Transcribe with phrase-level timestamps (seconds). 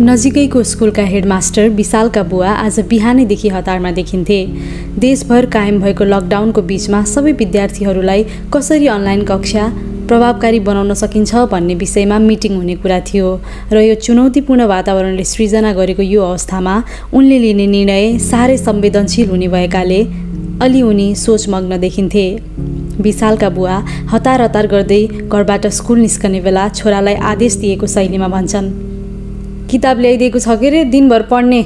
[0.00, 4.38] नजिकैको स्कुलका हेडमास्टर विशालका बुवा आज बिहानैदेखि हतारमा देखिन्थे।
[4.98, 8.24] देशभर कायम भएको लकडाउनको बिचमा सबै विद्यार्थीहरूलाई
[8.54, 9.66] कसरी अनलाइन कक्षा
[10.08, 13.28] प्रभावकारी बनाउन सकिन्छ भन्ने विषयमा मिटिङ हुने कुरा थियो
[13.72, 16.82] र यो चुनौतीपूर्ण वातावरणले सृजना गरेको यो अवस्थामा
[17.12, 20.02] उनले लिने निर्णय साह्रै संवेदनशील हुने भएकाले
[20.64, 22.28] अलि उनी सोचमग्न देखिन्थे।
[23.04, 23.76] विशालका बुवा
[24.12, 28.88] हतार हतार गर्दै घरबाट स्कुल निस्कने बेला छोरालाई आदेश दिएको शैलीमा भन्छन्।
[29.70, 31.60] किताब ल्याइदिएको छ के अरे दिनभर पढ्ने।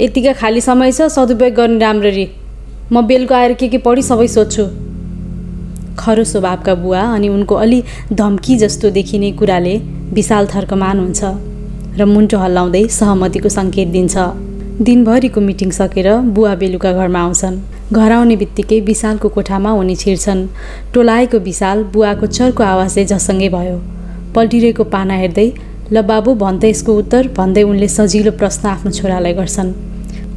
[0.00, 2.26] यतिका खाली समय छ सदुपयोग गर्ने राम्ररी।
[2.92, 4.64] म बेलुका आएर के के पढी सबै सोध्छु।
[5.98, 9.76] खरो स्वभावका बुवा अनि उनको अलि धम्की जस्तो देखिने कुराले
[10.14, 11.24] विशाल थर्कमान हुन्छ
[11.98, 14.16] र मुन्टो हल्लाउँदै सहमतिको सङ्केत दिन्छ।
[14.86, 17.56] दिनभरिको मिटिङ सकेर बुवा बेलुका घरमा आउँछन्।
[17.92, 20.46] घर आउने बित्तिकै विशालको कोठामा उनी छिर्छन्।
[20.94, 23.78] टोलाएको विशाल बुवाको चर्को आवाजले झसङ्गै भयो।
[24.34, 25.48] पल्टिरहेको पाना हेर्दै
[25.92, 29.70] ल बाबु भन् त यसको उत्तर भन्दै उनले सजिलो प्रश्न आफ्नो छोरालाई गर्छन्।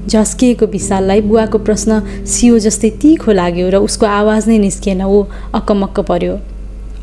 [0.08, 5.18] झस्किएको विशाललाई बुवाको प्रश्न सियो जस्तै तिखो लाग्यो र उसको आवाज नै निस्किएन ऊ
[5.60, 6.34] अक्कमक्क पर्यो।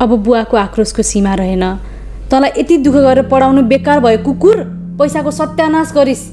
[0.01, 1.63] अब बुवाको आक्रोशको सीमा रहेन।
[2.31, 4.57] तँलाई यति दुःख गरेर पढाउनु बेकार भयो कुकुर!
[4.97, 6.23] पैसाको सत्यानाश गरिस्।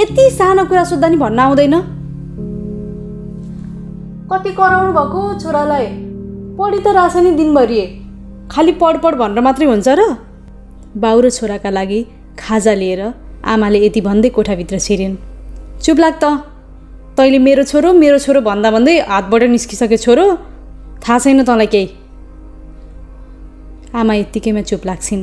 [0.00, 1.74] यति सानो कुरा सोद्धा नि भन्न आउँदैन।
[4.32, 5.86] कति कराउनु भएको छोरालाई?
[6.56, 7.82] पढि त रहेछ नि दिनभरि
[8.50, 10.02] खालि पढ पढ भनेर मात्रै हुन्छ र?
[10.96, 12.00] बाउ र छोराका लागि
[12.38, 13.02] खाजा लिएर
[13.44, 15.16] आमाले यति भन्दै कोठाभित्र छिरिन्।
[15.82, 16.24] चुप लाग त।
[17.16, 20.26] तैँले मेरो छोरो मेरो छोरो भन्दा भन्दै हातबाट निस्किसक्यो छोरो।
[21.02, 21.88] थाहा छैन तँलाई केही?
[23.94, 25.22] आमा यत्तिकैमा चुप लाग्छिन्।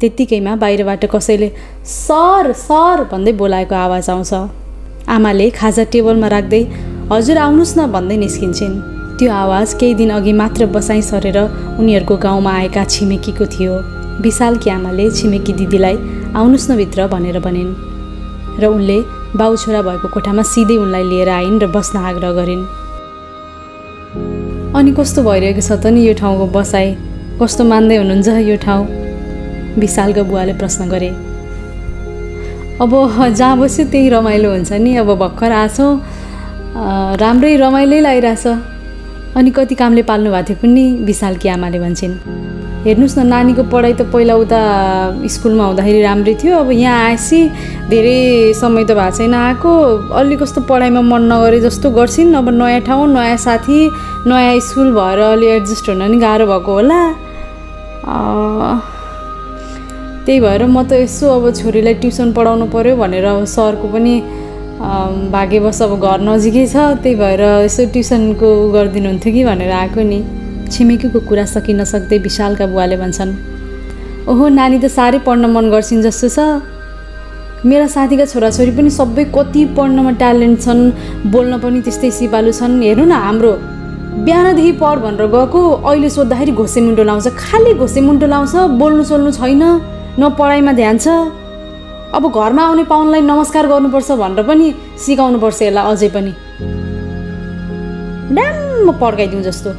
[0.00, 1.48] त्यत्तिकैमा बाहिरबाट कसैले
[1.84, 4.32] सर सर भन्दै बोलाएको आवाज आउँछ।
[5.08, 6.62] आमाले खाजा टेबलमा राख्दै
[7.12, 8.74] हजुर आउनुहोस् न भन्दै निस्किन्छन्।
[9.18, 11.38] त्यो आवाज केही दिन अघि मात्र बसाइ सरेर
[11.80, 13.74] उनीहरूको गाउँमा आएका छिमेकीको थियो।
[14.22, 15.96] विशालकी आमाले छिमेकी दिदीलाई
[16.36, 17.70] आउनुहोस् न भित्र भनेर भनिन्।
[18.60, 18.98] र उनले
[19.36, 22.64] बाउ छोरा भएको कोठामा सिधै उनलाई लिएर आइन् र बस्न आग्रह गरिन्।
[24.76, 26.88] अनि कस्तो भइरहेको छ त नि यो ठाउँको बसाइ?
[27.40, 28.84] कस्तो मान्दै हुनुहुन्छ यो ठाउँ?
[29.76, 31.10] विशालको बुवाले प्रश्न गरे।
[32.80, 32.92] अब
[33.36, 35.92] जहाँ बस्यो त्यही रमाइलो हुन्छ नि अब भर्खर आछौँ।
[37.20, 38.46] राम्रै रमाइलै लागिरहेछ।
[39.36, 42.14] अनि कति कामले पाल्नु भएको थियो पनि विशालकी आमाले भन्छन्।
[42.86, 44.60] हेर्नुहोस् न नानीको पढाइ त पहिला उता
[45.26, 47.38] स्कुलमा हुँदाखेरि राम्रै थियो। अब यहाँ आएपछि
[47.90, 48.18] धेरै
[48.54, 49.70] समय त भएको छैन आएको।
[50.14, 53.78] अलि कस्तो पढाइमा मन नगरे जस्तो गर्छिन्। अब नयाँ ठाउँ नयाँ साथी
[54.30, 57.00] नयाँ स्कुल भएर अलि एडजस्ट हुन नि गाह्रो भएको होला।
[60.22, 64.14] त्यही भएर म त यसो अब छोरीलाई ट्युसन पढाउनु पऱ्यो भनेर सरको पनि
[65.34, 71.20] भाग्यवश अब घर नजिकै छ। त्यही भएर यसो ट्युसनको गरिदिनुहुन्थ्यो कि भनेर आएको नि। छिमेकीको
[71.28, 73.32] कुरा सकिन सक्दै विशालका बुवाले भन्छन्
[74.30, 76.38] ओहो नानी त साह्रै पढ्न मन गर्छिन् जस्तो छ।
[77.66, 80.82] मेरा साथीका छोराछोरी पनि सबै कति पढ्नमा ट्यालेन्ट छन्
[81.32, 83.52] बोल्न पनि त्यस्तै सिपालु छन्। हेर्नु न हाम्रो
[84.26, 89.30] बिहानदेखि पढ भनेर गएको अहिले सोद्धाखेरि घोसे मुन्टो लाउँछ। खालि घोसे मुन्टो लाउँछ बोल्नु सोल्नु
[89.38, 89.62] छैन
[90.20, 91.08] न पढाइमा ध्यान छ।
[92.16, 94.66] अब घरमा आउने पाहुनलाई नमस्कार गर्नुपर्छ भनेर पनि
[95.04, 96.32] सिकाउनुपर्छ यसलाई अझै पनि।
[98.36, 99.70] ड्याम्म पड्काइदिउँ जस्तो।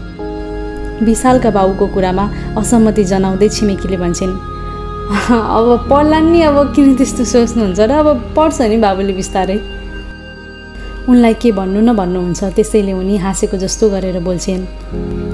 [1.03, 2.25] विशालका बाउको कुरामा
[2.57, 4.33] असहमति जनाउँदै छिमेकीले भन्छन्
[5.07, 9.57] अब पढ्ला नि अब किन त्यस्तो सोच्नुहुन्छ र अब पढ्छ नि बाबुले बिस्तारै।
[11.07, 14.63] उनलाई के भन्नु न भन्नुहुन्छ त्यसैले उनी हाँसेको जस्तो गरेर बोल्छन्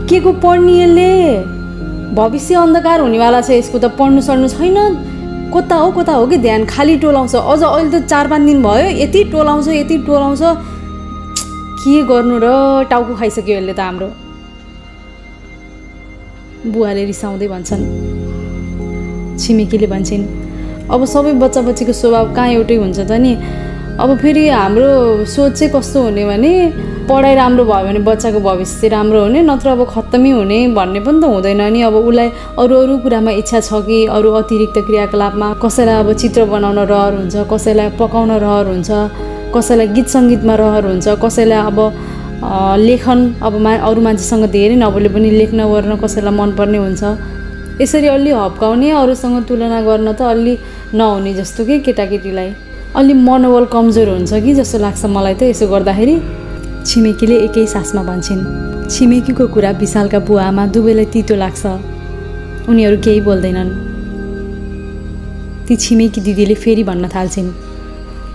[0.10, 1.10] के को पढ्ने यसले?
[2.14, 4.78] भविष्य अन्धकार हुनेवाला छ यसको त पढ्नु सड्नु छैन।
[5.50, 6.66] कता हो कता हो कि ध्यान?
[6.66, 10.42] खालि टोलाउँछ अझ अहिले त चार पाँच दिन भयो यति टोलाउँछ यति टोलाउँछ
[11.82, 12.48] के गर्नु र?
[12.90, 14.10] टाउको खाइसक्यो यसले त हाम्रो।
[16.66, 17.84] बुवाले रिसाउँदै भन्छन्।
[19.40, 20.24] छिमेकीले भन्छन्
[20.94, 23.34] अब सबै बच्चा बच्चीको स्वभाव कहाँ एउटै हुन्छ त नि?
[23.94, 26.52] अब फेरि हाम्रो सोच चाहिँ कस्तो हुने भने
[27.10, 31.24] पढाइ राम्रो भयो भने बच्चाको भविष्य राम्रो हुने नत्र अब खत्तमै हुने भन्ने पनि त
[31.30, 32.30] हुँदैन नि। अब उसलाई
[32.62, 37.36] अरू अरू कुरामा इच्छा छ कि अरू अतिरिक्त क्रियाकलापमा कसैलाई अब चित्र बनाउन रहर हुन्छ
[37.52, 38.90] कसैलाई पकाउन रहर हुन्छ
[39.56, 41.78] कसैलाई गीत सङ्गीतमा रहर हुन्छ कसैलाई अब
[42.80, 47.04] लेखन अब मा अरू मान्छेसँग धेरै नबोले पनि लेख्न गर्न कसैलाई मनपर्ने हुन्छ।
[47.82, 50.54] यसरी अलि हप्काउने अरूसँग तुलना गर्न त अलि
[50.94, 52.50] नहुने जस्तो कि केटाकेटीलाई।
[53.00, 56.16] अलि मनोबल कमजोर हुन्छ कि जस्तो लाग्छ मलाई त यसो गर्दाखेरि।
[56.86, 58.42] छिमेकीले एकै सासमा भन्छन्
[58.92, 61.64] छिमेकीको कुरा विशालका बुवामा दुवैलाई तितो लाग्छ।
[62.70, 63.72] उनीहरू केही बोल्दैनन्।
[65.66, 67.50] ती छिमेकी दिदीले फेरि भन्न थाल्छिन्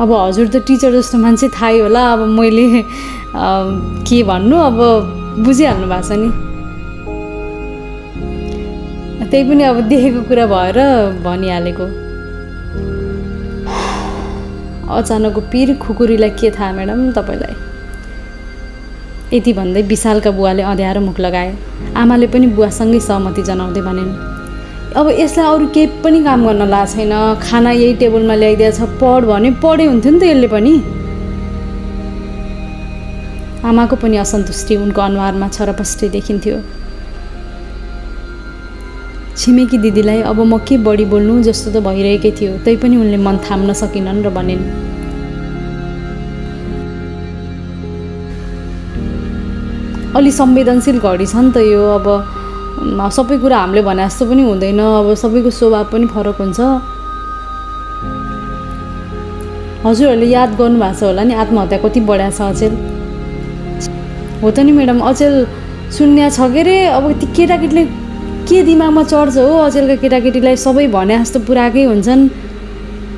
[0.01, 2.67] अब हजुर त टिचर जस्तो मान्छे थाहै होला अब मैले
[4.07, 4.79] के भन्नु अब
[5.45, 6.29] बुझिहाल्नु भएको छ नि।
[9.31, 10.79] त्यही पनि अब देखेको कुरा भएर
[11.25, 11.87] भनिहालेको।
[14.99, 17.55] अचानकको पिर खुकुरीलाई के थाहा म्याडम तपाईँलाई?
[19.35, 21.51] यति भन्दै विशालका बुवाले अँध्यारो मुख लगाए।
[22.01, 24.38] आमाले पनि बुवासँगै सहमति जनाउँदै भनेन्
[24.97, 27.13] अब यसलाई अरू केही पनि काम गर्न ला छैन।
[27.43, 30.75] खाना यही टेबलमा ल्याइदिएछ पढ भने पढे हुन्थ्यो नि त यसले पनि।
[33.69, 36.57] आमाको पनि असन्तुष्टि उनको अनुहारमा छरपष्टै देखिन्थ्यो।
[39.39, 43.73] छिमेकी दिदीलाई अब म के बढी बोल्नु जस्तो त भइरहेकै थियो तैपनि उनले मन थाम्न
[43.83, 44.65] सकिनन् र भनिन्
[50.17, 52.07] अलि संवेदनशील घडी छ नि त यो अब।
[53.17, 56.61] सबै कुरा हामीले भने जस्तो पनि हुँदैन। अब सबैको स्वभाव पनि फरक हुन्छ।
[59.87, 62.73] हजुरहरूले याद गर्नुभएको छ होला नि आत्महत्या कति बढा छ अचेल।
[64.43, 65.35] हो त नि म्याडम अचेल
[65.97, 67.85] शून्य छ के अरे अब ती केटाकेटीले
[68.49, 69.55] के दिमागमा चढ्छ हो?
[69.67, 72.23] अचेलका केटाकेटीलाई सबै भने जस्तो पुऱ्याएकै हुन्छन्।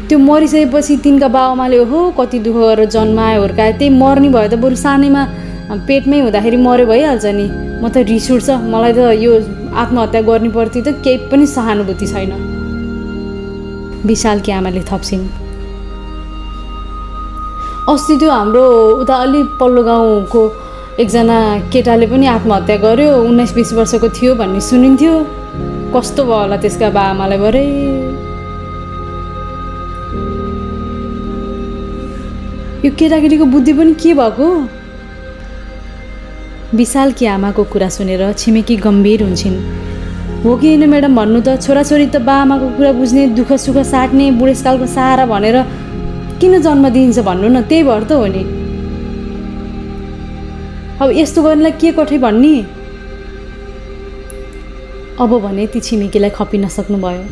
[0.09, 4.77] त्यो मरिसकेपछि तिनका बाबामाले हो कति दुःख गरेर जन्मायो हुर्कायो। त्यही मर्ने भयो त बरु
[4.85, 5.23] सानैमा
[5.71, 7.47] पेटमै हुँदाखेरि मऱ्यो भइहाल्छ नि।
[7.83, 9.33] म त रिस उठ्छ। मलाई त यो
[9.83, 12.33] आत्महत्या गर्नेप्रति त केही पनि सहानुभूति छैन।
[14.07, 15.25] विशालकी आमाले थप्सिन्
[17.89, 18.65] अस्ति त्यो हाम्रो
[19.03, 20.43] उता अलि पल्लो गाउँको
[21.03, 21.39] एकजना
[21.73, 25.15] केटाले पनि आत्महत्या गर्यो। उन्नाइस बिस वर्षको थियो भन्ने सुनिन्थ्यो।
[25.95, 27.65] कस्तो भयो होला त्यसका बाआमालाई भरे।
[32.85, 34.49] यो केटाकेटीको बुद्धि पनि के भएको?
[36.75, 39.57] विशालकी आमाको कुरा सुनेर छिमेकी गम्भीर हुन्छन्।
[40.43, 44.87] हो कि होइन म्याडम भन्नु त छोराछोरी त बाआमाको कुरा बुझ्ने दुःख सुख साट्ने बुढेसकालको
[44.87, 45.57] सहारा भनेर
[46.41, 48.43] किन जन्म दिइन्छ भन्नु न त्यही भएर त हो नि।
[51.03, 52.55] अब यस्तो गर्नेलाई के कठै भन्ने?
[55.19, 57.23] अब भने ती छिमेकीलाई खपिन सक्नुभयो।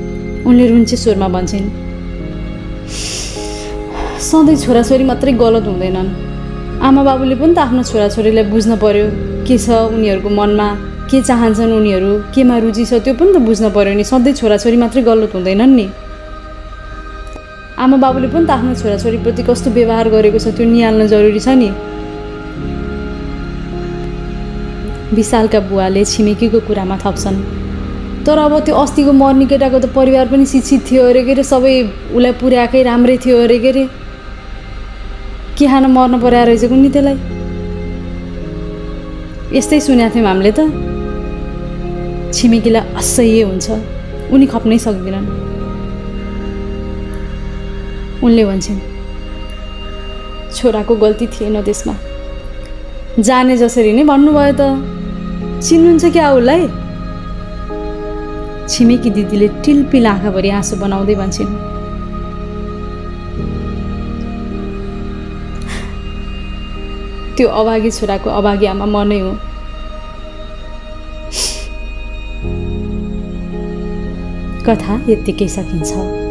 [0.48, 1.68] उनले रुन्चे स्वरमा भन्छन्
[4.18, 6.10] सधैँ छोराछोरी मात्रै गलत हुँदैनन्।
[6.82, 9.06] आमा बाबुले पनि त आफ्नो छोराछोरीलाई बुझ्न पर्यो।
[9.48, 10.68] के छ उनीहरूको मनमा?
[11.10, 12.10] के चाहन्छन् उनीहरू?
[12.34, 13.00] केमा रुचि छ?
[13.00, 15.86] त्यो पनि त बुझ्न पर्यो नि। सधैँ छोराछोरी मात्रै गलत हुँदैनन् नि।
[17.80, 21.68] आमा बाबुले पनि त आफ्नो छोराछोरीप्रति कस्तो व्यवहार गरेको छ त्यो निहाल्न जरुरी छ नि।
[25.16, 27.36] विशालका बुवाले छिमेकीको कुरामा थप्छन्।
[28.28, 31.74] तर अब त्यो अस्तिको मर्ने केटाको त परिवार पनि शिक्षित थियो अरे के अरे सबै
[32.12, 33.84] उसलाई पुर्याएकै राम्रै थियो अरे के अरे
[35.56, 37.37] के खान मर्न पर्या रहेछ कुन्नी त्यसलाई।
[39.56, 40.60] यस्तै सुनेको थियौँ हामीले त।
[42.34, 43.66] छिमेकीलाई असह्य हुन्छ।
[44.32, 45.26] उनी खप्नै सक्दैनन्।
[48.24, 48.80] उनले भन्छन्
[50.52, 51.94] छोराको गल्ती थिएन त्यसमा।
[53.26, 54.62] जाने जसरी नै भन्नुभयो त
[55.64, 56.62] चिन्नुहुन्छ क्या उसलाई?
[58.68, 61.50] छिमेकी दिदीले टिलपिल आँखाभरि आँसु बनाउँदै भन्छन्
[67.38, 69.32] त्यो अभागी छोराको अभागी आमा म नै हो।
[74.66, 76.27] कथा यत्तिकै सकिन्छ।